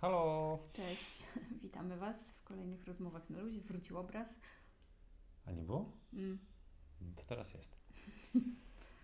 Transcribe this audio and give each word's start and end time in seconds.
Halo! 0.00 0.58
Cześć, 0.72 1.22
witamy 1.62 1.96
Was 1.96 2.32
w 2.32 2.44
kolejnych 2.44 2.84
rozmowach 2.84 3.30
na 3.30 3.40
luzie. 3.40 3.60
Wrócił 3.60 3.98
obraz. 3.98 4.36
A 5.46 5.52
nie 5.52 5.62
było? 5.62 5.92
Mm. 6.12 6.38
To 7.16 7.22
teraz 7.22 7.54
jest. 7.54 7.76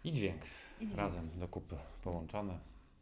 I 0.05 0.13
dźwięk. 0.13 0.43
I 0.81 0.87
dźwięk. 0.87 0.99
Razem 0.99 1.39
do 1.39 1.49
kupy 1.49 1.77
połączone. 2.03 2.59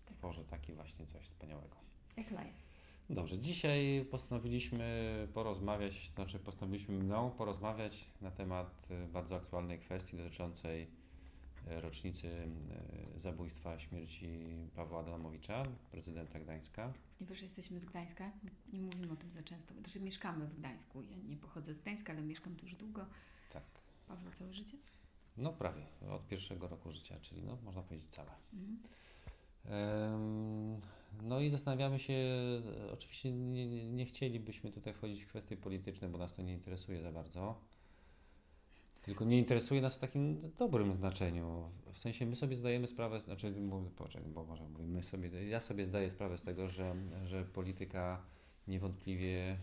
Tworzy 0.06 0.44
taki 0.44 0.72
właśnie 0.72 1.06
coś 1.06 1.22
wspaniałego. 1.22 1.76
Jak 2.16 2.30
live. 2.30 2.62
Dobrze, 3.10 3.38
dzisiaj 3.38 4.06
postanowiliśmy 4.10 5.28
porozmawiać, 5.34 6.10
znaczy 6.14 6.38
postanowiliśmy 6.38 6.98
mną 6.98 7.30
porozmawiać 7.30 8.10
na 8.20 8.30
temat 8.30 8.86
y, 8.90 9.08
bardzo 9.08 9.36
aktualnej 9.36 9.78
kwestii 9.78 10.16
dotyczącej 10.16 10.90
rocznicy 11.66 12.26
y, 13.16 13.20
zabójstwa 13.20 13.78
śmierci 13.78 14.28
Pawła 14.74 15.00
Adamowicza, 15.00 15.62
prezydenta 15.90 16.40
Gdańska. 16.40 16.92
Nie 17.20 17.26
wiesz, 17.26 17.38
że 17.38 17.44
jesteśmy 17.44 17.80
z 17.80 17.84
Gdańska? 17.84 18.30
Nie 18.72 18.80
mówimy 18.80 19.12
o 19.12 19.16
tym 19.16 19.32
za 19.32 19.42
często. 19.42 19.74
Znaczy 19.74 20.00
mieszkamy 20.00 20.46
w 20.46 20.58
Gdańsku. 20.58 21.02
Ja 21.02 21.16
nie 21.28 21.36
pochodzę 21.36 21.74
z 21.74 21.78
Gdańska, 21.78 22.12
ale 22.12 22.22
mieszkam 22.22 22.56
tu 22.56 22.64
już 22.66 22.74
długo. 22.74 23.06
Tak. 23.52 23.62
Paweł 24.08 24.32
całe 24.38 24.52
życie? 24.52 24.76
No 25.36 25.52
prawie, 25.52 25.86
od 26.10 26.26
pierwszego 26.28 26.68
roku 26.68 26.92
życia, 26.92 27.20
czyli 27.22 27.42
no, 27.42 27.58
można 27.64 27.82
powiedzieć 27.82 28.08
całe. 28.10 28.30
Mhm. 28.52 28.78
No 31.22 31.40
i 31.40 31.50
zastanawiamy 31.50 31.98
się, 31.98 32.12
e, 32.88 32.92
oczywiście 32.92 33.32
nie- 33.32 33.86
nie 33.90 34.06
chcielibyśmy 34.06 34.70
tutaj 34.72 34.94
wchodzić 34.94 35.22
w 35.22 35.28
kwestie 35.28 35.56
polityczne, 35.56 36.08
bo 36.08 36.18
nas 36.18 36.34
to 36.34 36.42
nie 36.42 36.52
interesuje 36.52 37.02
za 37.02 37.12
bardzo. 37.12 37.60
Tylko 39.04 39.24
nie 39.24 39.38
interesuje 39.38 39.80
nas 39.80 39.94
w 39.94 39.98
takim 39.98 40.52
dobrym 40.58 40.92
znaczeniu. 40.92 41.70
W 41.92 41.98
sensie 41.98 42.26
my 42.26 42.36
sobie 42.36 42.56
zdajemy 42.56 42.86
sprawę, 42.86 43.20
znaczy 43.20 43.54
poczekaj, 43.96 44.28
bo 44.28 44.44
może 44.44 44.64
my 44.78 45.02
sobie, 45.02 45.48
ja 45.48 45.60
sobie 45.60 45.84
zdaję 45.84 46.10
sprawę 46.10 46.38
z 46.38 46.42
tego, 46.42 46.68
że, 46.68 46.94
że 47.24 47.44
polityka 47.44 48.22
niewątpliwie 48.68 49.50
e, 49.50 49.58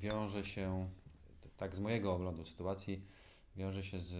wiąże 0.00 0.44
się, 0.44 0.88
tak 1.56 1.74
z 1.74 1.80
mojego 1.80 2.14
oglądu 2.14 2.44
sytuacji, 2.44 3.02
wiąże 3.56 3.82
się 3.84 4.00
z, 4.00 4.10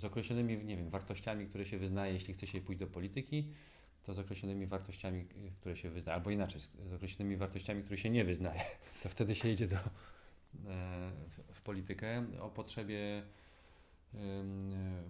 z 0.00 0.04
określonymi, 0.04 0.64
nie 0.64 0.76
wiem, 0.76 0.90
wartościami, 0.90 1.46
które 1.46 1.66
się 1.66 1.78
wyznaje, 1.78 2.12
jeśli 2.12 2.34
chce 2.34 2.46
się 2.46 2.60
pójść 2.60 2.80
do 2.80 2.86
polityki, 2.86 3.48
to 4.02 4.14
z 4.14 4.18
określonymi 4.18 4.66
wartościami, 4.66 5.26
które 5.60 5.76
się 5.76 5.90
wyznaje, 5.90 6.16
albo 6.16 6.30
inaczej, 6.30 6.60
z 6.60 6.92
określonymi 6.94 7.36
wartościami, 7.36 7.82
które 7.82 7.98
się 7.98 8.10
nie 8.10 8.24
wyznaje, 8.24 8.60
to 9.02 9.08
wtedy 9.08 9.34
się 9.34 9.48
idzie 9.48 9.66
do, 9.66 9.76
w, 11.52 11.60
politykę 11.64 12.26
o 12.40 12.50
potrzebie 12.50 13.22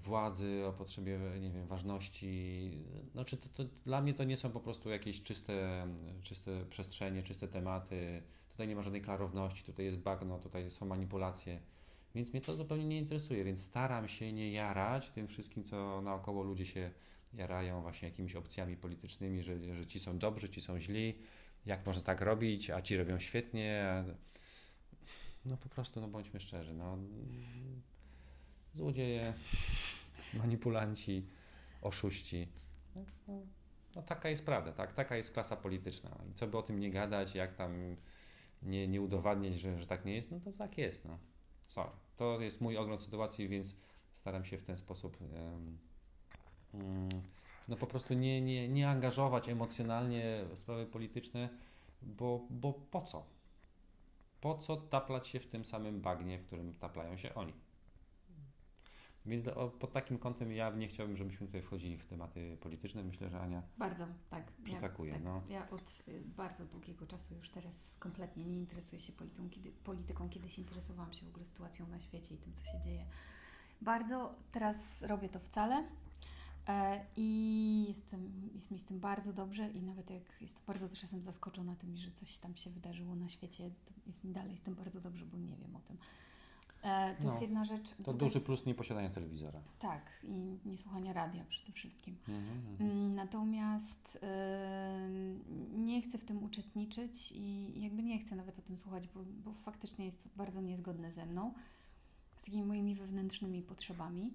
władzy, 0.05 0.62
o 0.67 0.73
potrzebie, 0.73 1.19
nie 1.41 1.51
wiem, 1.51 1.67
ważności. 1.67 2.70
Znaczy, 3.12 3.36
to, 3.36 3.48
to, 3.48 3.64
dla 3.84 4.01
mnie 4.01 4.14
to 4.14 4.25
nie 4.25 4.36
są 4.36 4.51
po 4.51 4.61
prostu 4.61 4.91
jakieś 4.91 5.23
czyste, 5.23 5.86
czyste 6.23 6.64
przestrzenie, 6.70 7.23
czyste 7.23 7.48
tematy. 7.48 8.23
Tutaj 8.51 8.69
nie 8.69 8.77
ma 8.77 8.83
żadnej 8.83 9.03
klarowności, 9.03 9.64
tutaj 9.64 9.84
jest 9.84 9.98
bagno, 9.98 10.39
tutaj 10.39 10.70
są 10.70 10.86
manipulacje. 10.86 11.61
Więc 12.14 12.33
mnie 12.33 12.41
to 12.41 12.56
zupełnie 12.56 12.86
nie 12.86 12.98
interesuje, 12.98 13.45
więc 13.45 13.62
staram 13.62 14.08
się 14.08 14.33
nie 14.33 14.53
jarać 14.53 15.11
tym 15.11 15.29
wszystkim, 15.29 15.64
co 15.64 16.03
naokoło 16.03 16.42
ludzie 16.42 16.67
się 16.67 16.91
jarają 17.33 17.83
właśnie 17.83 18.08
jakimiś 18.08 18.36
opcjami 18.36 18.77
politycznymi, 18.77 19.42
że, 19.42 19.75
że 19.75 19.86
ci 19.86 20.01
są 20.01 20.19
dobrzy, 20.19 20.48
ci 20.48 20.61
są 20.61 20.81
źli, 20.81 21.19
jak 21.67 21.86
można 21.86 22.03
tak 22.03 22.20
robić, 22.20 22.70
a 22.70 22.83
ci 22.83 22.97
robią 22.97 23.19
świetnie. 23.19 23.86
A... 23.89 24.05
No 25.47 25.56
po 25.56 25.69
prostu, 25.69 26.00
no 26.00 26.09
bądźmy 26.09 26.41
szczerzy, 26.41 26.75
no 26.75 26.98
złodzieje, 28.73 29.34
manipulanci, 30.34 31.27
oszuści. 31.83 32.48
No, 32.97 33.05
no, 33.28 33.41
no 33.97 34.03
taka 34.03 34.28
jest 34.28 34.45
prawda, 34.45 34.73
tak? 34.73 34.92
Taka 34.92 35.17
jest 35.17 35.33
klasa 35.33 35.56
polityczna. 35.56 36.11
I 36.31 36.34
co 36.34 36.47
by 36.47 36.59
o 36.59 36.62
tym 36.62 36.81
nie 36.81 36.91
gadać, 36.91 37.34
jak 37.34 37.55
tam 37.55 37.97
nie, 38.62 38.89
nie 38.89 39.01
udowadniać, 39.01 39.55
że, 39.55 39.78
że 39.78 39.86
tak 39.86 40.05
nie 40.05 40.14
jest, 40.14 40.31
no 40.31 40.41
to 40.41 40.53
tak 40.53 40.78
jest, 40.78 41.05
no. 41.05 41.19
Sorry. 41.67 41.91
To 42.17 42.41
jest 42.41 42.61
mój 42.61 42.77
ogląd 42.77 43.02
sytuacji, 43.02 43.48
więc 43.48 43.77
staram 44.13 44.45
się 44.45 44.58
w 44.58 44.64
ten 44.64 44.77
sposób 44.77 45.17
em, 45.23 45.79
mm, 46.74 47.08
no 47.68 47.77
po 47.77 47.86
prostu 47.86 48.14
nie, 48.14 48.41
nie, 48.41 48.68
nie 48.68 48.91
angażować 48.91 49.48
emocjonalnie 49.48 50.45
w 50.55 50.58
sprawy 50.58 50.86
polityczne, 50.86 51.48
bo, 52.02 52.47
bo 52.51 52.73
po 52.73 53.02
co? 53.02 53.27
Po 54.44 54.55
co 54.55 54.77
taplać 54.77 55.28
się 55.28 55.40
w 55.40 55.46
tym 55.46 55.64
samym 55.64 56.00
bagnie, 56.00 56.38
w 56.38 56.46
którym 56.46 56.74
taplają 56.74 57.16
się 57.16 57.34
oni? 57.34 57.52
Więc 59.27 59.42
do, 59.42 59.56
o, 59.56 59.68
pod 59.68 59.92
takim 59.92 60.18
kątem 60.18 60.52
ja 60.52 60.70
nie 60.70 60.88
chciałbym, 60.88 61.16
żebyśmy 61.16 61.46
tutaj 61.46 61.62
wchodzili 61.62 61.98
w 61.98 62.06
tematy 62.06 62.56
polityczne. 62.60 63.02
Myślę, 63.02 63.30
że 63.30 63.40
Ania 63.40 63.62
Bardzo, 63.78 64.06
tak. 64.30 64.52
Przytakuje, 64.64 65.10
ja, 65.12 65.16
tak. 65.16 65.24
no. 65.24 65.42
Ja 65.48 65.70
od 65.70 66.05
y, 66.08 66.22
bardzo 66.24 66.64
długiego 66.64 67.06
czasu 67.06 67.34
już 67.34 67.50
teraz 67.50 67.96
kompletnie 67.98 68.44
nie 68.44 68.58
interesuję 68.58 69.00
się 69.00 69.12
polityką, 69.12 69.50
kiedy, 69.50 69.72
polityką. 69.72 70.28
Kiedyś 70.28 70.58
interesowałam 70.58 71.12
się 71.12 71.26
w 71.26 71.28
ogóle 71.28 71.44
sytuacją 71.44 71.86
na 71.86 72.00
świecie 72.00 72.34
i 72.34 72.38
tym, 72.38 72.52
co 72.52 72.64
się 72.64 72.80
dzieje. 72.80 73.06
Bardzo 73.80 74.34
teraz 74.52 75.02
robię 75.02 75.28
to 75.28 75.40
wcale. 75.40 75.84
E, 76.69 77.01
I 77.17 77.85
jestem, 77.89 78.51
jest 78.55 78.70
mi 78.70 78.79
z 78.79 78.85
tym 78.85 79.01
bardzo 79.01 79.33
dobrze 79.33 79.70
i 79.70 79.83
nawet 79.83 80.11
jak 80.11 80.23
jestem 80.41 80.63
bardzo 80.67 80.89
też 80.89 81.01
czasem 81.01 81.23
zaskoczona 81.23 81.77
tym, 81.77 81.97
że 81.97 82.11
coś 82.13 82.39
tam 82.39 82.57
się 82.57 82.70
wydarzyło 82.70 83.14
na 83.14 83.29
świecie, 83.29 83.70
to 83.86 83.92
jest 84.07 84.25
mi 84.25 84.33
dalej 84.33 84.57
z 84.57 84.63
tym 84.63 84.74
bardzo 84.74 85.01
dobrze, 85.01 85.27
bo 85.27 85.36
nie 85.39 85.57
wiem 85.57 85.77
o 85.77 85.80
tym. 85.80 85.97
E, 86.83 87.14
to 87.14 87.24
No, 87.24 87.30
jest 87.30 87.42
jedna 87.42 87.64
rzecz. 87.64 87.91
to 88.05 88.13
duży 88.14 88.35
jest- 88.35 88.47
plus 88.47 88.67
nieposiadania 88.67 89.11
telewizora. 89.11 89.61
Tak, 89.79 90.11
i 90.24 90.58
niesłuchania 90.64 91.13
radia 91.13 91.45
przede 91.48 91.73
wszystkim. 91.73 92.17
Mhm, 92.29 92.58
mhm. 92.70 92.91
Mm, 92.91 93.14
Natomiast 93.14 94.17
y, 94.17 95.79
nie 95.79 96.03
chcę 96.03 96.19
w 96.19 96.24
tym 96.24 96.45
uczestniczyć 96.45 97.33
i 97.33 97.73
jakby 97.83 98.03
nie 98.03 98.19
chcę 98.19 98.36
nawet 98.36 98.58
o 98.58 98.63
tym 98.63 98.79
słuchać, 98.79 99.08
bo, 99.08 99.20
bo 99.45 99.53
faktycznie 99.53 100.05
jest 100.07 100.23
to 100.23 100.29
bardzo 100.36 100.61
niezgodne 100.61 101.13
ze 101.13 101.27
mną, 101.27 101.55
z 102.36 102.45
takimi 102.45 102.64
moimi 102.64 102.95
wewnętrznymi 102.95 103.63
potrzebami. 103.63 104.33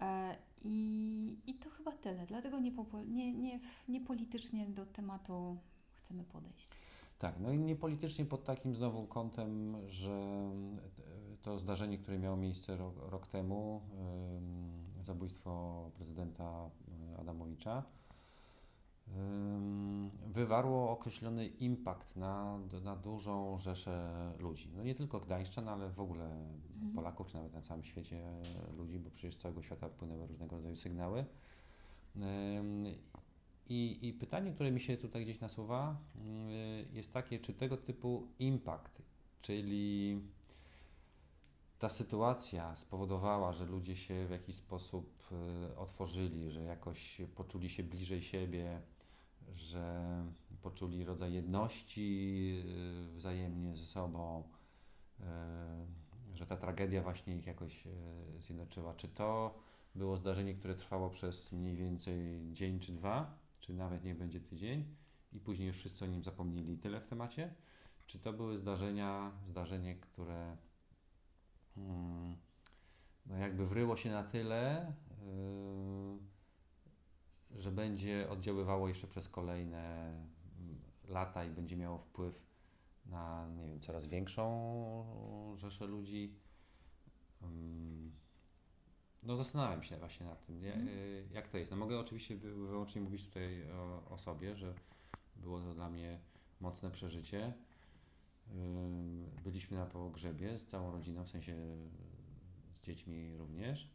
E, 0.00 0.36
I, 0.64 1.36
I 1.46 1.54
to 1.54 1.70
chyba 1.70 1.92
tyle. 1.92 2.26
Dlatego 2.26 2.60
nie, 2.60 2.72
nie, 3.06 3.32
nie, 3.32 3.60
nie 3.88 4.00
politycznie 4.00 4.66
do 4.66 4.86
tematu 4.86 5.58
chcemy 5.94 6.24
podejść. 6.24 6.68
Tak, 7.18 7.40
no 7.40 7.52
i 7.52 7.58
niepolitycznie 7.58 8.24
pod 8.24 8.44
takim 8.44 8.74
znowu 8.74 9.06
kątem, 9.06 9.76
że 9.88 10.10
e, 10.10 11.36
to 11.42 11.58
zdarzenie, 11.58 11.98
które 11.98 12.18
miało 12.18 12.36
miejsce 12.36 12.76
rok, 12.76 12.94
rok 13.10 13.26
temu, 13.26 13.82
zabójstwo 15.02 15.90
prezydenta 15.94 16.70
y, 17.14 17.20
Adamowicza, 17.20 17.82
wywarło 20.26 20.90
określony 20.90 21.46
impact 21.46 22.16
na, 22.16 22.58
na 22.84 22.96
dużą 22.96 23.58
rzeszę 23.58 24.12
ludzi. 24.38 24.70
No 24.76 24.82
nie 24.82 24.94
tylko 24.94 25.20
Gdańszczan, 25.20 25.68
ale 25.68 25.90
w 25.90 26.00
ogóle 26.00 26.30
Mhm. 26.78 26.94
Polaków, 26.94 27.26
czy 27.26 27.36
nawet 27.36 27.52
na 27.52 27.60
całym 27.60 27.84
świecie 27.84 28.22
ludzi, 28.76 28.98
bo 28.98 29.10
przecież 29.10 29.34
z 29.34 29.38
całego 29.38 29.62
świata 29.62 29.88
płynęły 29.88 30.26
różnego 30.26 30.56
rodzaju 30.56 30.76
sygnały. 30.76 31.24
I, 33.68 33.98
I 34.02 34.12
pytanie, 34.12 34.52
które 34.52 34.70
mi 34.70 34.80
się 34.80 34.96
tutaj 34.96 35.24
gdzieś 35.24 35.40
nasuwa, 35.40 35.96
y, 36.16 36.86
jest 36.92 37.12
takie, 37.12 37.38
czy 37.38 37.54
tego 37.54 37.76
typu 37.76 38.28
impact, 38.38 39.02
czyli 39.42 40.20
ta 41.78 41.88
sytuacja 41.88 42.76
spowodowała, 42.76 43.52
że 43.52 43.64
ludzie 43.64 43.96
się 43.96 44.26
w 44.26 44.30
jakiś 44.30 44.56
sposób 44.56 45.32
y, 45.72 45.76
otworzyli, 45.76 46.50
że 46.50 46.62
jakoś 46.62 47.20
poczuli 47.34 47.70
się 47.70 47.82
bliżej 47.82 48.22
siebie, 48.22 48.80
że 49.52 50.24
poczuli 50.62 51.04
rodzaj 51.04 51.32
jedności 51.32 52.62
y, 53.08 53.14
wzajemnie 53.14 53.76
ze 53.76 53.86
sobą, 53.86 54.48
y, 55.20 55.24
że 56.34 56.46
ta 56.46 56.56
tragedia 56.56 57.02
właśnie 57.02 57.36
ich 57.36 57.46
jakoś 57.46 57.86
y, 57.86 57.90
zjednoczyła. 58.38 58.94
Czy 58.94 59.08
to 59.08 59.58
było 59.94 60.16
zdarzenie, 60.16 60.54
które 60.54 60.74
trwało 60.74 61.10
przez 61.10 61.52
mniej 61.52 61.76
więcej 61.76 62.40
dzień 62.52 62.80
czy 62.80 62.92
dwa, 62.92 63.38
czy 63.60 63.72
nawet 63.72 64.04
nie 64.04 64.14
będzie 64.14 64.40
tydzień 64.40 64.96
i 65.32 65.40
później 65.40 65.68
już 65.68 65.76
wszyscy 65.76 66.04
o 66.04 66.08
nim 66.08 66.22
zapomnieli 66.22 66.78
tyle 66.78 67.00
w 67.00 67.06
temacie? 67.06 67.54
Czy 68.06 68.18
to 68.18 68.32
były 68.32 68.58
zdarzenia, 68.58 69.32
zdarzenie, 69.44 69.96
które 69.96 70.56
mm, 71.76 72.36
no 73.26 73.36
jakby 73.36 73.66
wryło 73.66 73.96
się 73.96 74.10
na 74.10 74.22
tyle, 74.22 74.92
yy, 75.26 76.37
że 77.56 77.72
będzie 77.72 78.30
oddziaływało 78.30 78.88
jeszcze 78.88 79.06
przez 79.06 79.28
kolejne 79.28 80.08
mm, 80.58 80.80
lata 81.08 81.44
i 81.44 81.50
będzie 81.50 81.76
miało 81.76 81.98
wpływ 81.98 82.42
na, 83.06 83.48
nie 83.56 83.68
wiem, 83.68 83.80
coraz 83.80 84.06
większą 84.06 85.56
rzeszę 85.56 85.86
ludzi. 85.86 86.34
Ym, 87.42 88.12
No 89.22 89.36
zastanawiam 89.36 89.82
się 89.82 89.96
właśnie 89.98 90.26
nad 90.26 90.46
tym? 90.46 90.56
Mhm. 90.56 90.88
Y, 90.88 91.28
jak 91.32 91.48
to 91.48 91.58
jest. 91.58 91.70
No 91.70 91.76
mogę 91.76 91.98
oczywiście 92.00 92.36
wy- 92.36 92.54
wyłącznie 92.54 93.00
mówić 93.00 93.24
tutaj 93.24 93.70
o, 93.72 94.10
o 94.10 94.18
sobie, 94.18 94.56
że 94.56 94.74
było 95.36 95.60
to 95.60 95.74
dla 95.74 95.90
mnie 95.90 96.20
mocne 96.60 96.90
przeżycie. 96.90 97.54
Ym, 98.54 99.30
Byliśmy 99.44 99.76
na 99.76 99.86
pogrzebie 99.86 100.58
z 100.58 100.66
całą 100.66 100.92
rodziną, 100.92 101.24
w 101.24 101.28
sensie 101.28 101.54
z 102.72 102.80
dziećmi 102.86 103.36
również. 103.36 103.90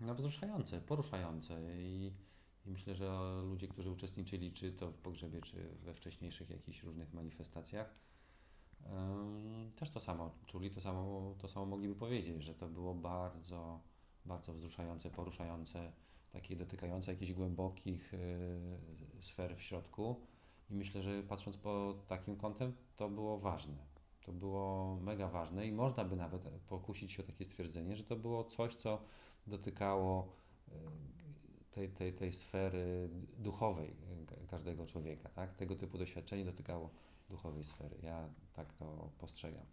No 0.00 0.14
wzruszające, 0.14 0.80
poruszające 0.80 1.78
i, 1.78 2.12
I 2.66 2.70
myślę, 2.70 2.94
że 2.94 3.40
ludzie, 3.42 3.68
którzy 3.68 3.90
uczestniczyli, 3.90 4.52
czy 4.52 4.72
to 4.72 4.90
w 4.90 4.98
pogrzebie, 4.98 5.40
czy 5.40 5.68
we 5.84 5.94
wcześniejszych 5.94 6.50
jakichś 6.50 6.82
różnych 6.82 7.14
manifestacjach, 7.14 7.94
też 9.76 9.90
to 9.90 10.00
samo 10.00 10.30
czuli, 10.46 10.70
to 10.70 10.80
samo, 10.80 11.34
to 11.38 11.48
samo 11.48 11.66
mogliby 11.66 11.94
powiedzieć, 11.94 12.42
że 12.42 12.54
to 12.54 12.68
było 12.68 12.94
bardzo, 12.94 13.80
bardzo 14.24 14.54
wzruszające, 14.54 15.10
poruszające, 15.10 15.92
takie 16.30 16.56
dotykające 16.56 17.12
jakichś 17.12 17.32
głębokich 17.32 18.14
y, 18.14 18.18
sfer 19.20 19.56
w 19.56 19.62
środku. 19.62 20.26
I 20.70 20.74
myślę, 20.74 21.02
że 21.02 21.22
patrząc 21.22 21.56
pod 21.56 22.06
takim 22.06 22.36
kątem, 22.36 22.72
to 22.96 23.08
było 23.08 23.38
ważne. 23.38 23.76
To 24.22 24.32
było 24.32 24.96
mega 25.00 25.28
ważne 25.28 25.66
i 25.66 25.72
można 25.72 26.04
by 26.04 26.16
nawet 26.16 26.42
pokusić 26.68 27.12
się 27.12 27.22
o 27.22 27.26
takie 27.26 27.44
stwierdzenie, 27.44 27.96
że 27.96 28.04
to 28.04 28.16
było 28.16 28.44
coś, 28.44 28.74
co 28.74 29.02
dotykało 29.48 30.28
y, 30.68 30.72
tej, 31.70 31.88
tej, 31.88 32.12
tej 32.12 32.32
sfery 32.32 33.08
duchowej 33.38 33.96
każdego 34.50 34.86
człowieka. 34.86 35.28
Tak? 35.28 35.54
Tego 35.54 35.76
typu 35.76 35.98
doświadczenie 35.98 36.44
dotykało 36.44 36.90
duchowej 37.30 37.64
sfery. 37.64 37.96
Ja 38.02 38.28
tak 38.52 38.72
to 38.72 39.10
postrzegam. 39.18 39.64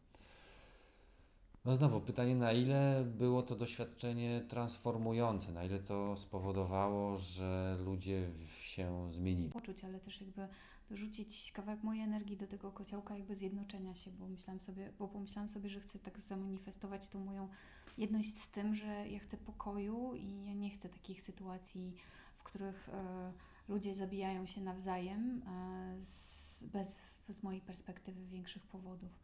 No 1.66 1.76
znowu 1.76 2.02
pytanie, 2.02 2.36
na 2.36 2.52
ile 2.52 3.06
było 3.06 3.44
to 3.44 3.56
doświadczenie 3.56 4.46
transformujące, 4.50 5.52
na 5.52 5.64
ile 5.64 5.80
to 5.80 6.18
spowodowało, 6.18 7.18
że 7.18 7.78
ludzie 7.86 8.30
się 8.60 9.12
zmienili. 9.12 9.50
Poczuć, 9.50 9.84
ale 9.84 10.00
też 10.00 10.22
jakby 10.22 10.48
dorzucić 10.90 11.52
kawałek 11.52 11.84
mojej 11.84 12.04
energii 12.04 12.38
do 12.38 12.48
tego 12.48 12.72
kociołka 12.72 13.18
jakby 13.18 13.36
zjednoczenia 13.36 13.96
się, 13.96 14.12
bo 14.12 14.28
myślałam 14.28 14.60
sobie, 14.60 14.92
bo 15.00 15.08
pomyślałam 15.08 15.50
sobie, 15.50 15.70
że 15.70 15.80
chcę 15.80 16.00
tak 16.00 16.20
zamanifestować 16.20 17.10
tą 17.10 17.20
moją 17.20 17.50
jedność 17.98 18.38
z 18.38 18.50
tym, 18.50 18.76
że 18.76 19.08
ja 19.10 19.20
chcę 19.20 19.38
pokoju 19.38 20.16
i 20.16 20.46
ja 20.46 20.54
nie 20.54 20.70
chcę 20.70 20.90
takich 20.90 21.22
sytuacji, 21.22 21.96
w 22.38 22.44
których 22.44 22.90
e, 22.90 23.34
ludzie 23.68 23.96
zabijają 23.96 24.46
się 24.46 24.62
nawzajem 24.62 25.42
e, 25.48 26.06
z, 26.06 26.64
bez 26.64 26.98
z 27.30 27.44
mojej 27.44 27.62
perspektywy 27.62 28.26
większych 28.26 28.68
powodów. 28.68 29.20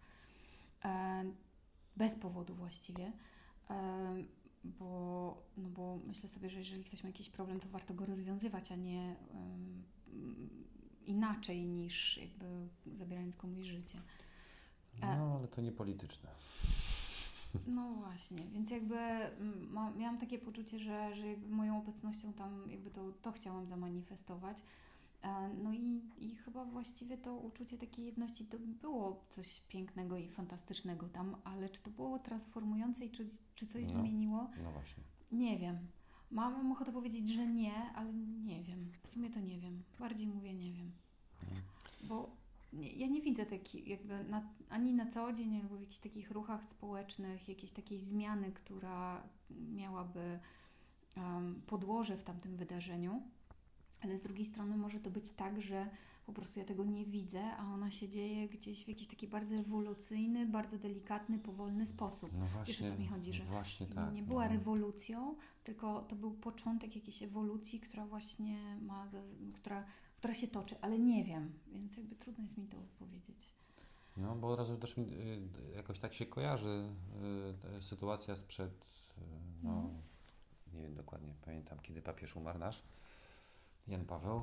E, 0.86 1.24
bez 1.98 2.16
powodu 2.16 2.56
właściwie, 2.56 3.12
bo, 4.64 5.44
no 5.58 5.70
bo 5.70 6.00
myślę 6.08 6.30
sobie, 6.30 6.50
że 6.50 6.60
jeżeli 6.60 6.84
ktoś 6.84 7.04
ma 7.04 7.10
jakiś 7.10 7.30
problem, 7.30 7.60
to 7.60 7.70
warto 7.70 7.94
go 7.94 8.06
rozwiązywać, 8.06 8.72
a 8.72 8.76
nie 8.76 9.16
inaczej 11.06 11.66
niż 11.66 12.18
jakby 12.18 12.68
zabierając 12.98 13.36
komuś 13.36 13.66
życie. 13.66 14.02
No, 15.02 15.36
ale 15.38 15.48
to 15.48 15.62
nie 15.62 15.72
polityczne. 15.72 16.30
No 17.68 17.94
właśnie, 17.94 18.48
więc 18.48 18.70
jakby 18.70 18.96
ma, 19.70 19.92
miałam 19.92 20.18
takie 20.18 20.40
poczucie, 20.40 20.80
że, 20.80 21.16
że 21.16 21.28
jakby 21.28 21.56
moją 21.56 21.78
obecnością 21.78 22.34
tam 22.34 22.72
jakby 22.72 22.92
to, 22.92 23.12
to 23.22 23.32
chciałam 23.32 23.66
zamanifestować. 23.66 24.58
E, 25.22 25.50
no 25.64 25.74
i, 25.74 26.02
i 26.18 26.36
chyba 26.36 26.66
właściwie 26.66 27.18
to 27.18 27.36
uczucie 27.36 27.78
takiej 27.78 28.06
jedności 28.06 28.46
to 28.46 28.58
było 28.60 29.26
coś 29.30 29.60
pięknego 29.60 30.18
i 30.18 30.30
fantastycznego 30.30 31.10
tam, 31.10 31.36
ale 31.44 31.70
czy 31.70 31.82
to 31.82 31.92
było 31.92 32.20
transformujące 32.20 33.06
i 33.06 33.12
czy, 33.12 33.24
czy 33.56 33.68
coś 33.68 33.84
no, 33.84 33.90
zmieniło? 33.90 34.50
No 34.64 34.72
właśnie. 34.72 35.04
Nie 35.32 35.60
wiem. 35.60 35.78
Mam 36.32 36.72
ochotę 36.72 36.92
powiedzieć, 36.92 37.30
że 37.30 37.48
nie, 37.48 37.74
ale 37.96 38.14
nie 38.44 38.64
wiem. 38.64 38.92
W 39.04 39.08
sumie 39.08 39.30
to 39.30 39.40
nie 39.40 39.60
wiem. 39.60 39.84
Bardziej 40.00 40.28
mówię 40.28 40.54
nie 40.54 40.74
wiem. 40.74 40.92
Mhm. 41.44 41.62
Bo 42.04 42.41
nie, 42.74 42.90
ja 42.92 43.08
nie 43.08 43.22
widzę 43.22 43.46
takiej 43.46 43.90
jakby 43.90 44.24
na, 44.24 44.50
ani 44.70 44.94
na 44.94 45.06
co 45.06 45.34
dzień, 45.34 45.58
albo 45.58 45.78
w 45.78 45.82
jakichś 45.82 46.00
takich 46.00 46.32
ruchach 46.32 46.66
społecznych, 46.66 47.50
jakiejś 47.50 47.72
takiej 47.72 48.00
zmiany, 48.00 48.52
która 48.52 49.24
miałaby 49.50 50.40
um, 51.18 51.62
podłoże 51.68 52.18
w 52.18 52.24
tamtym 52.24 52.58
wydarzeniu 52.58 53.22
ale 54.02 54.18
z 54.18 54.22
drugiej 54.22 54.46
strony 54.46 54.78
może 54.78 55.00
to 55.00 55.10
być 55.10 55.32
tak, 55.32 55.62
że 55.62 55.90
po 56.26 56.34
prostu 56.34 56.60
ja 56.60 56.66
tego 56.66 56.86
nie 56.86 57.06
widzę, 57.06 57.56
a 57.58 57.74
ona 57.74 57.92
się 57.92 58.10
dzieje 58.10 58.50
gdzieś 58.50 58.86
w 58.86 58.88
jakiś 58.88 59.08
taki 59.08 59.28
bardzo 59.28 59.56
ewolucyjny, 59.56 60.46
bardzo 60.46 60.78
delikatny, 60.78 61.40
powolny 61.40 61.88
sposób. 61.88 62.32
No 62.40 62.46
właśnie, 62.46 62.74
Wiesz 62.74 62.92
o 62.92 62.96
co 62.96 63.00
mi 63.00 63.08
chodzi, 63.08 63.34
że 63.34 63.44
właśnie 63.44 63.88
tak, 63.88 64.14
nie 64.14 64.24
była 64.24 64.46
no. 64.46 64.52
rewolucją, 64.52 65.36
tylko 65.64 66.02
to 66.02 66.16
był 66.16 66.32
początek 66.32 66.96
jakiejś 66.96 67.24
ewolucji, 67.24 67.80
która 67.80 68.06
właśnie 68.06 68.78
ma, 68.82 69.08
która, 69.54 69.86
która 70.22 70.34
się 70.34 70.48
toczy, 70.48 70.76
ale 70.82 71.00
nie 71.00 71.24
wiem, 71.24 71.54
więc 71.74 71.98
jakby 71.98 72.16
trudno 72.16 72.44
jest 72.44 72.58
mi 72.58 72.68
to 72.68 72.78
powiedzieć. 73.00 73.54
No, 74.18 74.36
bo 74.36 74.48
od 74.48 74.60
razu 74.60 74.78
też 74.78 74.98
mi 74.98 75.04
y, 75.04 75.76
jakoś 75.76 76.00
tak 76.00 76.14
się 76.14 76.26
kojarzy 76.26 76.90
y, 77.78 77.82
sytuacja 77.82 78.36
sprzed, 78.36 78.72
y, 78.72 79.22
no, 79.64 79.72
no, 79.72 79.90
nie 80.74 80.82
wiem 80.82 80.96
dokładnie, 80.96 81.34
pamiętam, 81.46 81.80
kiedy 81.80 82.02
papież 82.02 82.36
umarł 82.36 82.60
nasz, 82.60 82.84
Jan 83.88 84.06
Paweł, 84.06 84.38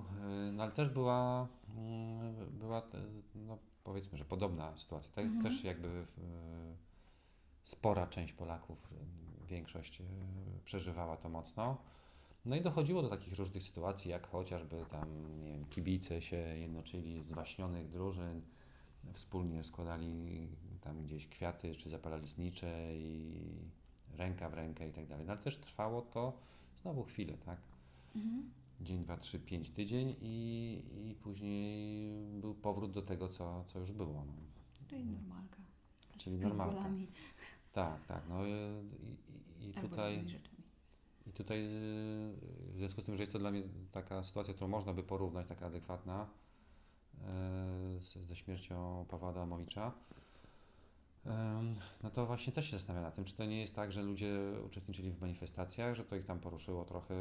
y, 0.49 0.53
no 0.53 0.63
ale 0.63 0.73
też 0.73 0.89
była, 0.89 1.49
mm, 1.77 2.59
była 2.59 2.83
no 3.35 3.59
powiedzmy, 3.85 4.19
że 4.19 4.25
podobna 4.25 4.77
sytuacja. 4.77 5.13
Tak? 5.13 5.25
Mhm. 5.25 5.45
Też 5.45 5.65
jakby 5.65 6.07
spora 7.65 8.07
część 8.07 8.33
Polaków, 8.33 8.91
większość 9.49 10.03
przeżywała 10.65 11.17
to 11.17 11.29
mocno. 11.29 11.79
No 12.45 12.57
i 12.57 12.61
dochodziło 12.61 13.03
do 13.03 13.09
takich 13.09 13.39
różnych 13.39 13.63
sytuacji, 13.63 14.11
jak 14.11 14.27
chociażby 14.27 14.85
tam, 14.91 15.39
nie 15.41 15.51
wiem, 15.51 15.65
kibice 15.65 16.23
się 16.23 16.37
jednoczyli 16.37 17.23
z 17.23 17.33
waśnionych 17.33 17.91
drużyn, 17.91 18.43
wspólnie 19.13 19.65
składali 19.65 20.49
tam 20.81 21.03
gdzieś 21.03 21.27
kwiaty, 21.27 21.75
czy 21.75 21.91
zapalali 21.91 22.29
znicze 22.29 22.97
i 22.97 23.43
ręka 24.17 24.51
w 24.51 24.55
rękę 24.55 24.89
i 24.89 24.93
tak 24.93 25.07
dalej. 25.07 25.27
No 25.27 25.33
ale 25.33 25.43
też 25.43 25.57
trwało 25.57 26.03
to 26.03 26.39
znowu 26.77 27.05
chwilę, 27.05 27.35
tak? 27.47 27.59
Mhm 28.17 28.51
dzień, 28.81 29.03
dwa, 29.03 29.17
trzy, 29.17 29.41
pięć, 29.41 29.71
tydzień 29.71 30.17
i, 30.21 30.83
i 31.11 31.15
później 31.15 32.11
był 32.41 32.55
powrót 32.55 32.91
do 32.91 33.03
tego, 33.03 33.29
co, 33.29 33.65
co 33.65 33.79
już 33.79 33.93
było. 33.93 34.25
No. 34.27 34.33
Czyli 34.89 35.05
normalka. 35.05 35.57
Czyli 36.19 36.39
normalka. 36.39 36.91
Tak, 37.73 38.07
tak. 38.07 38.23
No 38.29 38.47
i, 38.47 38.51
i, 39.61 39.69
i 39.69 39.73
tutaj... 39.73 40.25
I 41.29 41.33
tutaj 41.33 41.69
w 42.73 42.75
związku 42.77 43.01
z 43.01 43.05
tym, 43.05 43.17
że 43.17 43.23
jest 43.23 43.33
to 43.33 43.39
dla 43.39 43.51
mnie 43.51 43.63
taka 43.93 44.23
sytuacja, 44.23 44.55
którą 44.55 44.69
można 44.69 44.93
by 44.93 45.03
porównać, 45.03 45.47
taka 45.47 45.67
adekwatna 45.67 46.27
e, 47.25 48.25
ze 48.25 48.37
śmiercią 48.37 49.07
Pawła 49.09 49.31
Adamowicza, 49.31 49.93
no 52.03 52.11
to 52.11 52.27
właśnie 52.27 52.53
też 52.53 52.71
się 52.71 52.77
zastanawiam 52.77 53.11
na 53.11 53.11
tym, 53.11 53.25
czy 53.25 53.35
to 53.35 53.45
nie 53.45 53.61
jest 53.61 53.75
tak, 53.75 53.93
że 53.93 54.03
ludzie 54.03 54.39
uczestniczyli 54.67 55.11
w 55.11 55.21
manifestacjach, 55.21 55.95
że 55.95 56.05
to 56.05 56.17
ich 56.17 56.25
tam 56.25 56.41
poruszyło 56.41 56.85
trochę, 56.85 57.15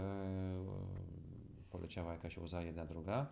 poleciała 1.70 2.12
jakaś 2.14 2.38
łza, 2.38 2.62
jedna, 2.62 2.86
druga. 2.86 3.28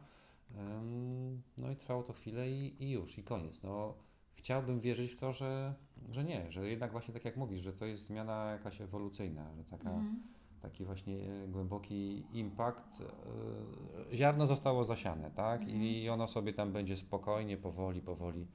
No 1.58 1.72
i 1.72 1.76
trwało 1.76 2.04
to 2.04 2.14
chwilę 2.14 2.50
i, 2.50 2.84
i 2.84 2.92
już, 2.92 3.18
i 3.18 3.24
koniec. 3.24 3.64
No, 3.64 3.94
chciałbym 4.34 4.80
wierzyć 4.80 5.12
w 5.12 5.18
to, 5.18 5.34
że, 5.34 5.74
że 6.12 6.24
nie, 6.24 6.52
że 6.52 6.70
jednak 6.70 6.92
właśnie 6.92 7.14
tak 7.14 7.26
jak 7.26 7.38
mówisz, 7.38 7.62
że 7.62 7.74
to 7.74 7.86
jest 7.86 8.06
zmiana 8.06 8.52
jakaś 8.52 8.82
ewolucyjna, 8.82 9.56
że 9.58 9.64
taka, 9.64 9.90
mm. 9.90 10.24
Taki 10.66 10.86
właśnie 10.86 11.18
głęboki 11.48 12.24
impact, 12.34 13.02
e, 13.02 14.16
ziarno 14.16 14.48
zostało 14.48 14.84
zasiane, 14.84 15.32
tak? 15.32 15.62
Mm. 15.62 15.76
I 15.76 16.10
ono 16.10 16.28
sobie 16.28 16.54
tam 16.54 16.72
będzie 16.72 16.96
spokojnie, 16.98 17.58
powoli, 17.58 18.02
powoli 18.02 18.48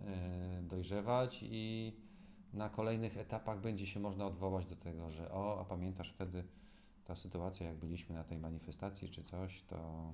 e, 0.00 0.62
dojrzewać 0.62 1.40
i 1.42 1.92
na 2.52 2.68
kolejnych 2.68 3.16
etapach 3.16 3.60
będzie 3.60 3.86
się 3.86 4.00
można 4.00 4.26
odwołać 4.26 4.66
do 4.66 4.76
tego, 4.76 5.10
że 5.10 5.32
o, 5.32 5.60
a 5.60 5.64
pamiętasz 5.64 6.12
wtedy 6.12 6.44
ta 7.04 7.14
sytuacja, 7.14 7.66
jak 7.66 7.76
byliśmy 7.76 8.14
na 8.14 8.24
tej 8.24 8.38
manifestacji 8.38 9.08
czy 9.08 9.22
coś, 9.22 9.62
to 9.62 10.12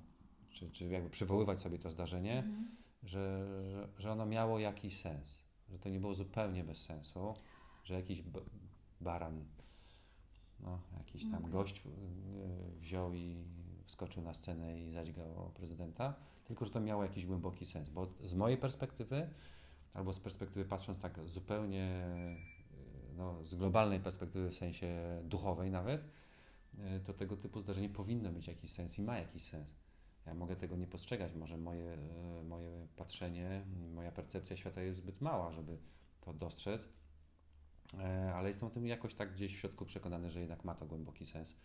czy, 0.51 0.71
czy 0.71 0.89
jakby 0.89 1.11
przywoływać 1.11 1.61
sobie 1.61 1.79
to 1.79 1.91
zdarzenie, 1.91 2.39
mhm. 2.39 2.77
że, 3.03 3.47
że, 3.71 3.89
że 3.99 4.13
ono 4.13 4.27
miało 4.27 4.59
jakiś 4.59 5.01
sens, 5.01 5.45
że 5.69 5.79
to 5.79 5.89
nie 5.89 6.01
było 6.01 6.15
zupełnie 6.15 6.65
bez 6.65 6.83
sensu, 6.83 7.35
że 7.85 7.95
jakiś 7.95 8.23
baran, 9.01 9.45
no, 10.61 10.79
jakiś 10.99 11.25
tam 11.25 11.35
okay. 11.35 11.51
gość 11.51 11.87
y, 11.87 12.81
wziął 12.81 13.15
i 13.15 13.45
wskoczył 13.85 14.23
na 14.23 14.35
scenę 14.35 14.81
i 14.81 14.93
zadźgał 14.93 15.51
prezydenta, 15.55 16.15
tylko 16.45 16.65
że 16.65 16.71
to 16.71 16.81
miało 16.81 17.03
jakiś 17.03 17.27
głęboki 17.27 17.67
sens, 17.67 17.89
bo 17.89 18.07
z 18.25 18.35
mojej 18.35 18.59
perspektywy, 18.59 19.29
albo 19.95 20.13
z 20.13 20.21
perspektywy 20.21 20.65
patrząc 20.65 20.99
tak 20.99 21.21
zupełnie 21.27 22.07
y, 22.73 23.17
no, 23.17 23.47
z 23.47 23.55
globalnej 23.55 24.01
perspektywy, 24.01 24.51
w 24.51 24.55
sensie 24.55 25.21
duchowej 25.25 25.71
nawet, 25.71 26.09
E, 26.79 27.01
to 27.01 27.13
tego 27.13 27.37
typu 27.37 27.61
zdarzenie 27.61 27.89
powinno 27.89 28.33
mieć 28.33 28.47
jakiś 28.47 28.71
sens 28.71 28.99
i 28.99 29.03
ma 29.03 29.19
jakiś 29.19 29.43
sens. 29.43 29.75
Ja 30.27 30.35
mogę 30.35 30.57
tego 30.57 30.77
nie 30.77 30.87
postrzegać, 30.87 31.35
może 31.35 31.57
moje, 31.57 31.93
e, 31.93 32.43
moje 32.43 32.87
patrzenie, 32.97 33.65
moja 33.95 34.13
percepcja 34.13 34.57
świata 34.57 34.83
jest 34.83 34.99
zbyt 34.99 35.21
mała, 35.21 35.53
żeby 35.53 35.79
to 36.21 36.33
dostrzec, 36.33 36.85
e, 36.85 36.89
ale 38.35 38.49
jestem 38.49 38.69
o 38.69 38.71
tym 38.71 38.87
jakoś 38.87 39.15
tak 39.15 39.33
gdzieś 39.33 39.57
w 39.57 39.59
środku 39.59 39.85
przekonany, 39.85 40.31
że 40.31 40.41
jednak 40.41 40.65
ma 40.65 40.75
to 40.75 40.87
głęboki 40.87 41.27
sens. 41.27 41.57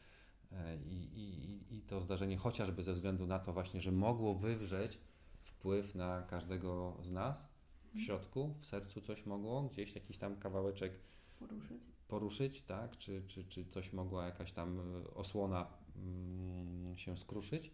I, 0.85 0.95
i, 0.95 1.77
I 1.77 1.81
to 1.81 2.01
zdarzenie, 2.01 2.37
chociażby 2.37 2.83
ze 2.83 2.93
względu 2.93 3.27
na 3.27 3.39
to 3.39 3.53
właśnie, 3.53 3.81
że 3.81 3.91
mogło 3.91 4.35
wywrzeć 4.35 4.97
wpływ 5.43 5.95
na 5.95 6.21
każdego 6.21 6.97
z 7.01 7.11
nas 7.11 7.47
w 7.81 7.85
mhm. 7.85 8.05
środku, 8.05 8.55
w 8.59 8.65
sercu 8.65 9.01
coś 9.01 9.25
mogło, 9.25 9.63
gdzieś 9.63 9.95
jakiś 9.95 10.17
tam 10.17 10.35
kawałeczek 10.35 10.93
poruszyć 11.39 11.89
poruszyć, 12.09 12.61
tak? 12.61 12.97
Czy, 12.97 13.23
czy, 13.27 13.43
czy 13.43 13.65
coś 13.65 13.93
mogła 13.93 14.25
jakaś 14.25 14.51
tam 14.51 14.79
e, 14.79 15.13
osłona 15.13 15.67
mm, 15.95 16.97
się 16.97 17.17
skruszyć 17.17 17.71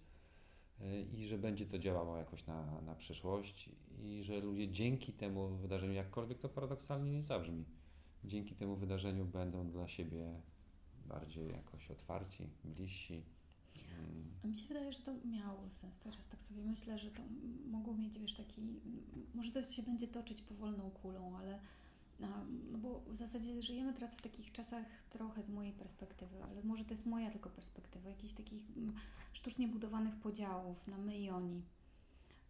i 1.14 1.28
że 1.28 1.38
będzie 1.38 1.66
to 1.66 1.80
działało 1.80 2.18
jakoś 2.18 2.46
na, 2.46 2.82
na 2.82 2.96
przyszłość 2.96 3.70
i 4.00 4.24
że 4.24 4.40
ludzie 4.40 4.68
dzięki 4.68 5.14
temu 5.14 5.48
wydarzeniu, 5.48 5.94
jakkolwiek 5.94 6.40
to 6.40 6.50
paradoksalnie 6.50 7.12
nie 7.12 7.24
zabrzmi, 7.24 7.66
dzięki 8.26 8.56
temu 8.56 8.76
wydarzeniu 8.76 9.26
będą 9.26 9.72
dla 9.72 9.88
siebie 9.88 10.42
bardziej 11.06 11.52
jakoś 11.52 11.92
otwarci, 11.92 12.50
bliżsi. 12.64 13.24
Mm. 14.00 14.32
A 14.44 14.48
mi 14.48 14.56
się 14.56 14.68
wydaje, 14.68 14.94
że 14.94 15.00
to 15.00 15.14
miało 15.26 15.70
sens. 15.70 16.00
Teraz 16.00 16.28
tak 16.28 16.42
sobie 16.42 16.64
myślę, 16.64 17.00
że 17.00 17.12
to 17.12 17.24
mogło 17.66 17.94
mieć, 17.94 18.20
wiesz, 18.20 18.34
taki, 18.34 18.62
może 19.34 19.52
to 19.52 19.64
się 19.64 19.84
będzie 19.84 20.08
toczyć 20.08 20.42
powolną 20.42 20.92
kulą, 20.92 21.38
ale 21.38 21.60
no 22.20 22.28
bo 22.78 23.02
w 23.08 23.16
zasadzie 23.16 23.62
żyjemy 23.62 23.94
teraz 23.94 24.16
w 24.16 24.22
takich 24.22 24.52
czasach 24.52 24.86
trochę 25.10 25.44
z 25.44 25.50
mojej 25.50 25.74
perspektywy, 25.74 26.44
ale 26.44 26.64
może 26.64 26.86
to 26.86 26.94
jest 26.94 27.06
moja 27.06 27.32
tylko 27.32 27.50
perspektywa, 27.50 28.10
jakichś 28.10 28.34
takich 28.34 28.64
sztucznie 29.34 29.68
budowanych 29.68 30.16
podziałów 30.16 30.88
na 30.88 30.98
my 30.98 31.18
i 31.18 31.30
oni. 31.30 31.62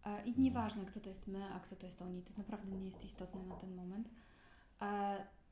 I 0.05 0.09
mhm. 0.09 0.43
nieważne, 0.43 0.85
kto 0.85 0.99
to 0.99 1.09
jest 1.09 1.27
my, 1.27 1.45
a 1.45 1.59
kto 1.59 1.75
to 1.75 1.85
jest 1.85 2.01
oni, 2.01 2.21
to 2.21 2.33
naprawdę 2.37 2.71
nie 2.71 2.85
jest 2.85 3.05
istotne 3.05 3.43
na 3.43 3.55
ten 3.55 3.75
moment. 3.75 4.09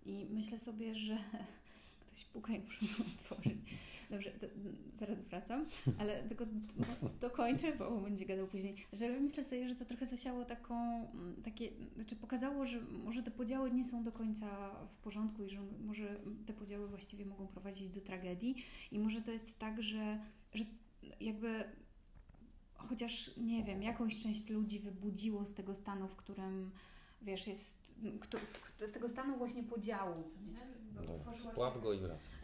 I 0.06 0.26
myślę 0.30 0.60
sobie, 0.60 0.96
że 0.96 1.18
ktoś 2.08 2.26
puka 2.26 2.54
i 2.54 2.60
muszę 2.60 3.04
otworzyć. 3.18 3.58
Dobrze, 4.10 4.32
to 4.32 4.48
zaraz 4.94 5.20
wracam, 5.20 5.66
ale 5.98 6.24
tylko 6.30 6.46
dokończę, 7.22 7.76
bo 7.76 8.02
będzie 8.02 8.26
gadał 8.26 8.48
później. 8.48 8.76
Że 8.94 9.20
myślę 9.20 9.46
sobie, 9.46 9.70
że 9.70 9.76
to 9.76 9.86
trochę 9.86 10.08
zasiało 10.08 10.46
taką, 10.46 11.08
takie, 11.44 11.70
znaczy 11.96 12.16
pokazało, 12.16 12.66
że 12.66 12.82
może 12.82 13.24
te 13.24 13.32
podziały 13.32 13.72
nie 13.72 13.86
są 13.86 14.04
do 14.04 14.12
końca 14.12 14.72
w 14.90 14.98
porządku 14.98 15.44
i 15.44 15.50
że 15.50 15.60
może 15.86 16.16
te 16.46 16.54
podziały 16.54 16.88
właściwie 16.88 17.26
mogą 17.26 17.48
prowadzić 17.48 17.90
do 17.90 18.02
tragedii 18.02 18.56
i 18.92 19.00
może 19.00 19.22
to 19.22 19.32
jest 19.32 19.60
tak, 19.60 19.84
że, 19.84 20.20
że 20.54 20.64
jakby 21.20 21.64
chociaż 22.76 23.32
nie 23.38 23.64
wiem, 23.64 23.84
jakąś 23.84 24.20
część 24.20 24.50
ludzi 24.50 24.80
wybudziło 24.80 25.46
z 25.46 25.54
tego 25.54 25.76
stanu, 25.76 26.08
w 26.08 26.16
którym 26.16 26.72
wiesz, 27.22 27.48
jest 27.48 27.83
z 28.88 28.92
tego 28.92 29.10
stanu 29.10 29.38
właśnie 29.38 29.64
podziału, 29.64 30.24
co 30.24 30.36
nie? 30.52 30.60
No, 31.26 31.38
spław 31.38 31.82
go 31.82 31.94
i 31.94 32.00
wraca. 32.00 32.28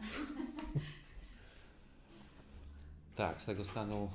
tak, 3.16 3.42
z 3.42 3.46
tego 3.46 3.64
stanu 3.64 4.10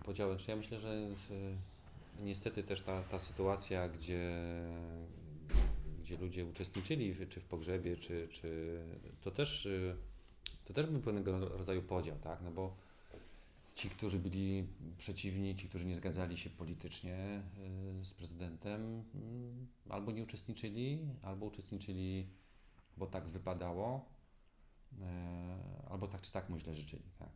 y, 0.00 0.04
podziału. 0.04 0.36
Czy 0.36 0.50
ja 0.50 0.56
myślę, 0.56 0.80
że 0.80 0.94
y, 1.30 1.56
niestety 2.20 2.62
też 2.62 2.80
ta, 2.80 3.02
ta 3.02 3.18
sytuacja, 3.18 3.88
gdzie, 3.88 4.32
gdzie 6.00 6.16
ludzie 6.16 6.44
uczestniczyli 6.44 7.12
w, 7.12 7.28
czy 7.28 7.40
w 7.40 7.44
pogrzebie, 7.44 7.96
czy, 7.96 8.28
czy 8.28 8.78
to 9.20 9.30
też 9.30 9.66
y, 9.66 9.96
to 10.64 10.72
też 10.72 10.86
był 10.86 11.00
pewnego 11.00 11.48
rodzaju 11.48 11.82
podział, 11.82 12.16
tak? 12.18 12.42
No 12.42 12.50
bo 12.50 12.76
ci, 13.76 13.90
którzy 13.90 14.18
byli 14.18 14.66
przeciwni, 14.98 15.56
ci, 15.56 15.68
którzy 15.68 15.86
nie 15.86 15.96
zgadzali 15.96 16.36
się 16.36 16.50
politycznie 16.50 17.42
z 18.02 18.14
prezydentem, 18.14 19.04
mm, 19.14 19.66
albo 19.88 20.12
nie 20.12 20.22
uczestniczyli, 20.22 21.00
albo 21.22 21.46
uczestniczyli 21.46 22.26
bo 22.96 23.06
tak 23.06 23.28
wypadało, 23.28 24.04
e, 25.02 25.88
albo 25.90 26.06
tak 26.06 26.20
czy 26.20 26.32
tak 26.32 26.50
mu 26.50 26.58
źle 26.58 26.74
życzyli. 26.74 27.02
Tak? 27.18 27.30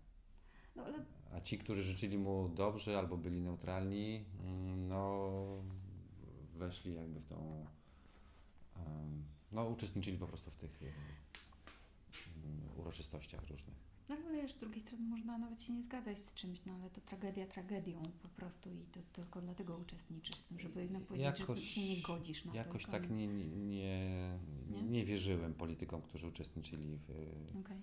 No, 0.77 0.85
ale... 0.85 1.05
A 1.33 1.41
ci, 1.41 1.59
którzy 1.59 1.83
życzyli 1.83 2.19
mu 2.19 2.49
dobrze 2.49 2.99
albo 2.99 3.17
byli 3.17 3.41
neutralni, 3.41 4.25
mm, 4.41 4.89
no 4.89 5.31
weszli 6.55 6.95
jakby 6.95 7.21
w 7.21 7.27
tą, 7.27 7.67
no 9.53 9.65
uczestniczyli 9.65 10.19
po 10.19 10.27
prostu 10.27 10.51
w 10.51 10.57
tych 10.57 10.81
uroczystościach 12.91 13.49
różnych. 13.49 13.77
No 14.09 14.17
ale 14.17 14.43
wiesz, 14.43 14.53
z 14.53 14.57
drugiej 14.57 14.81
strony 14.81 15.05
można 15.05 15.39
nawet 15.39 15.63
się 15.63 15.73
nie 15.73 15.83
zgadzać 15.83 16.19
z 16.19 16.35
czymś, 16.35 16.65
no 16.67 16.75
ale 16.75 16.91
to 16.91 17.01
tragedia 17.01 17.47
tragedią 17.47 18.03
po 18.23 18.29
prostu 18.29 18.71
i 18.71 18.85
to 18.93 19.01
tylko 19.13 19.41
dlatego 19.41 19.77
uczestniczysz 19.77 20.37
w 20.37 20.45
tym, 20.45 20.61
żeby 20.61 20.83
jednak 20.83 21.03
powiedzieć, 21.03 21.41
jakoś, 21.41 21.61
że 21.61 21.67
się 21.67 21.85
nie 21.85 22.03
godzisz 22.03 22.45
na 22.45 22.55
jakoś 22.55 22.87
to. 22.87 22.93
Jakoś 22.93 23.09
tak 23.09 23.17
nie, 23.17 23.27
nie, 23.27 24.39
nie, 24.71 24.83
nie, 24.83 25.05
wierzyłem 25.05 25.55
politykom, 25.55 26.03
którzy 26.03 26.27
uczestniczyli 26.27 26.97
w, 26.97 27.11
okay. 27.61 27.81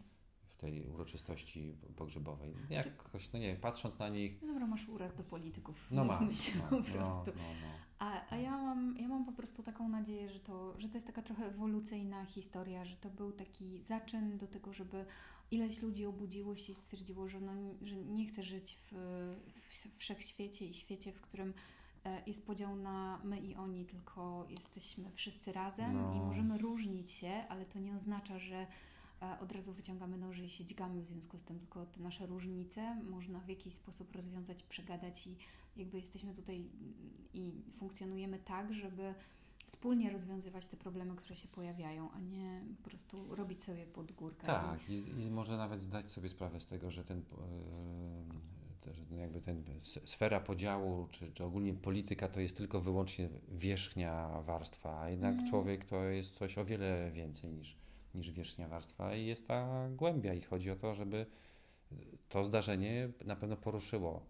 w 0.47 0.55
tej 0.55 0.87
uroczystości 0.87 1.75
pogrzebowej. 1.95 2.53
Jakoś, 2.69 3.33
no 3.33 3.39
nie 3.39 3.47
wiem, 3.47 3.57
patrząc 3.61 3.99
na 3.99 4.09
nich... 4.09 4.41
No 4.41 4.47
dobra, 4.47 4.67
masz 4.67 4.89
uraz 4.89 5.15
do 5.15 5.23
polityków. 5.23 5.87
No 5.91 6.05
mam, 6.05 6.33
się 6.33 6.57
mam, 6.57 6.69
po 6.69 6.75
no, 6.75 6.83
prostu. 6.83 7.31
No, 7.37 7.43
no, 7.61 7.67
a, 7.99 8.26
a 8.37 8.39
ja, 8.39 8.57
mam, 8.57 8.95
ja 8.97 9.07
mam 9.07 9.25
po 9.25 9.31
prostu 9.31 9.63
taką 9.63 9.89
nadzieję, 9.89 10.29
że 10.29 10.39
to, 10.39 10.79
że 10.79 10.89
to 10.89 10.97
jest 10.97 11.07
taka 11.07 11.21
trochę 11.21 11.45
ewolucyjna 11.45 12.25
historia, 12.25 12.85
że 12.85 12.95
to 12.95 13.09
był 13.09 13.31
taki 13.31 13.81
zaczyn 13.81 14.37
do 14.37 14.47
tego, 14.47 14.73
żeby 14.73 15.05
ileś 15.51 15.81
ludzi 15.81 16.05
obudziło 16.05 16.55
się 16.55 16.71
i 16.73 16.75
stwierdziło, 16.75 17.27
że, 17.29 17.41
no, 17.41 17.51
że 17.81 17.95
nie 17.95 18.25
chce 18.25 18.43
żyć 18.43 18.79
w, 18.91 18.95
w 19.47 19.97
wszechświecie 19.97 20.65
i 20.65 20.73
świecie, 20.73 21.11
w 21.11 21.21
którym 21.21 21.53
e, 22.05 22.21
jest 22.27 22.45
podział 22.45 22.75
na 22.75 23.21
my 23.23 23.39
i 23.39 23.55
oni, 23.55 23.85
tylko 23.85 24.45
jesteśmy 24.49 25.11
wszyscy 25.11 25.51
razem 25.51 25.93
no. 25.93 26.15
i 26.15 26.19
możemy 26.19 26.57
różnić 26.57 27.11
się, 27.11 27.31
ale 27.49 27.65
to 27.65 27.79
nie 27.79 27.95
oznacza, 27.95 28.39
że 28.39 28.67
od 29.41 29.51
razu 29.51 29.73
wyciągamy 29.73 30.17
noże 30.17 30.43
i 30.43 30.49
się 30.49 30.65
dźgamy 30.65 31.01
w 31.01 31.05
związku 31.05 31.37
z 31.37 31.43
tym, 31.43 31.59
tylko 31.59 31.85
te 31.85 31.99
nasze 31.99 32.25
różnice 32.25 32.95
można 32.95 33.39
w 33.39 33.49
jakiś 33.49 33.73
sposób 33.73 34.15
rozwiązać, 34.15 34.63
przegadać 34.63 35.27
i 35.27 35.35
jakby 35.77 35.97
jesteśmy 35.97 36.33
tutaj 36.33 36.69
i 37.33 37.51
funkcjonujemy 37.73 38.39
tak, 38.39 38.73
żeby 38.73 39.13
wspólnie 39.65 40.09
rozwiązywać 40.09 40.67
te 40.67 40.77
problemy, 40.77 41.15
które 41.15 41.35
się 41.35 41.47
pojawiają, 41.47 42.11
a 42.11 42.19
nie 42.19 42.61
po 42.83 42.89
prostu 42.89 43.35
robić 43.35 43.63
sobie 43.63 43.85
pod 43.85 44.11
górkę. 44.11 44.47
Tak, 44.47 44.89
i, 44.89 45.23
i 45.25 45.31
może 45.31 45.57
nawet 45.57 45.81
zdać 45.81 46.11
sobie 46.11 46.29
sprawę 46.29 46.61
z 46.61 46.67
tego, 46.67 46.91
że 46.91 47.03
ten 47.03 47.21
że 48.93 49.15
jakby 49.15 49.41
ten 49.41 49.63
sfera 49.83 50.39
podziału, 50.39 51.07
czy, 51.11 51.31
czy 51.31 51.43
ogólnie 51.43 51.73
polityka 51.73 52.27
to 52.27 52.39
jest 52.39 52.57
tylko 52.57 52.81
wyłącznie 52.81 53.29
wierzchnia 53.51 54.41
warstwa, 54.41 55.01
a 55.01 55.09
jednak 55.09 55.33
mm. 55.33 55.49
człowiek 55.49 55.85
to 55.85 56.03
jest 56.03 56.35
coś 56.35 56.57
o 56.57 56.65
wiele 56.65 57.11
więcej 57.11 57.51
niż, 57.51 57.77
niż 58.15 58.31
wierzchnia 58.31 58.67
warstwa 58.67 59.15
i 59.15 59.25
jest 59.25 59.47
ta 59.47 59.89
głębia. 59.89 60.33
I 60.33 60.41
chodzi 60.41 60.71
o 60.71 60.75
to, 60.75 60.95
żeby 60.95 61.25
to 62.29 62.43
zdarzenie 62.43 63.09
na 63.25 63.35
pewno 63.35 63.57
poruszyło 63.57 64.25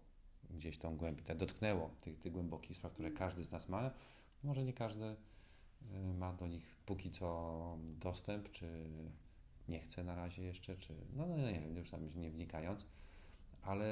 gdzieś 0.50 0.78
tą 0.78 0.96
głębię, 0.96 1.34
dotknęło 1.34 1.90
tych, 2.00 2.18
tych 2.18 2.32
głębokich 2.32 2.76
spraw, 2.76 2.92
które 2.92 3.10
każdy 3.10 3.44
z 3.44 3.50
nas 3.50 3.68
ma. 3.68 3.90
Może 4.44 4.64
nie 4.64 4.72
każdy 4.72 5.16
Y, 5.82 6.14
ma 6.14 6.32
do 6.32 6.46
nich 6.46 6.76
póki 6.86 7.10
co 7.10 7.78
dostęp, 8.00 8.50
czy 8.50 8.90
nie 9.68 9.80
chce 9.80 10.04
na 10.04 10.14
razie 10.14 10.42
jeszcze, 10.42 10.76
czy 10.76 10.94
no, 11.16 11.26
no 11.26 11.36
nie 11.36 11.60
wiem, 11.60 11.76
już 11.76 11.90
tam 11.90 12.00
nie 12.16 12.30
wnikając, 12.30 12.86
ale 13.62 13.86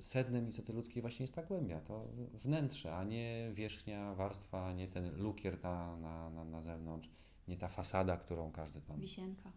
sednem 0.00 0.48
istoty 0.48 0.72
ludzkiej 0.72 1.02
właśnie 1.02 1.22
jest 1.22 1.34
ta 1.34 1.42
głębia, 1.42 1.80
to 1.80 2.04
wnętrze, 2.34 2.96
a 2.96 3.04
nie 3.04 3.50
wierzchnia 3.54 4.14
warstwa, 4.14 4.66
a 4.66 4.72
nie 4.72 4.88
ten 4.88 5.16
lukier 5.16 5.62
na, 5.62 5.96
na, 5.96 6.30
na, 6.30 6.44
na 6.44 6.62
zewnątrz, 6.62 7.08
nie 7.48 7.56
ta 7.56 7.68
fasada, 7.68 8.16
którą 8.16 8.52
każdy 8.52 8.80
tam... 8.80 9.00
Wisienka. 9.00 9.50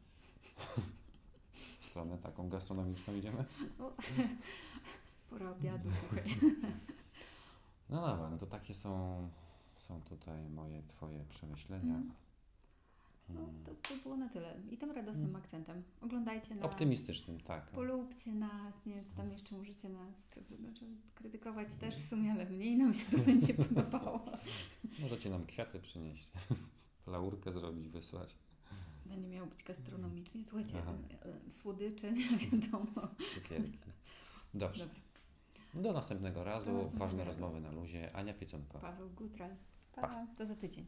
w 1.80 1.86
stronę 1.86 2.18
taką 2.18 2.50
gastronomiczną 2.50 3.16
idziemy? 3.16 3.46
Pora 5.30 5.52
obiadu, 5.52 5.90
słuchaj. 6.00 6.24
No 7.90 8.08
dobra, 8.08 8.30
no 8.30 8.38
to 8.38 8.46
takie 8.46 8.74
są 8.74 9.30
są 9.92 10.02
tutaj 10.02 10.50
moje, 10.50 10.82
Twoje 10.84 11.26
przemyślenia. 11.30 11.94
Mm. 11.94 12.12
No, 13.30 13.42
to, 13.66 13.90
to 13.90 13.96
było 14.04 14.18
na 14.18 14.30
tyle. 14.30 14.54
I 14.72 14.78
tym 14.78 14.92
radosnym 14.92 15.26
mm. 15.26 15.36
akcentem. 15.36 15.84
Oglądajcie 16.02 16.56
nas. 16.56 16.66
Optymistycznym, 16.66 17.40
tak. 17.40 17.66
Polubcie 17.66 18.34
nas, 18.34 18.86
nie 18.86 19.04
co 19.04 19.16
tam 19.16 19.32
jeszcze 19.32 19.56
możecie 19.56 19.90
nas 19.90 20.28
trochę 20.28 20.58
znaczy, 20.58 20.86
krytykować 21.16 21.76
też 21.76 21.98
w 21.98 22.08
sumie, 22.08 22.32
ale 22.32 22.46
mniej 22.46 22.78
nam 22.78 22.94
się 22.94 23.18
to 23.18 23.18
będzie 23.18 23.54
podobało. 23.64 24.26
Możecie 25.00 25.30
nam 25.30 25.46
kwiaty 25.46 25.80
przynieść, 25.80 26.32
laurkę 27.12 27.52
zrobić, 27.52 27.90
wysłać. 27.90 28.36
Będzie 29.06 29.28
miało 29.28 29.48
być 29.48 29.64
gastronomicznie. 29.64 30.44
Słuchajcie, 30.44 30.74
Aha. 30.82 30.94
E, 31.48 31.52
słodycze, 31.52 32.12
nie 32.12 32.26
wiadomo. 32.52 33.08
Cukierki. 33.36 33.78
Dobrze. 34.54 34.84
Dobra. 34.86 35.02
Do 35.82 35.94
następnego 35.94 36.44
razu. 36.44 36.66
Do 36.66 36.72
następnego 36.74 37.06
Ważne 37.06 37.20
razu. 37.26 37.32
rozmowy 37.32 37.62
na 37.62 37.72
luzie. 37.72 38.16
Ania 38.16 38.34
Pieconko. 38.34 38.80
Paweł 38.80 39.10
Gutral. 39.10 39.56
Pa. 39.96 40.02
pa. 40.02 40.28
Do 40.38 40.46
za 40.46 40.56
tydzień. 40.56 40.86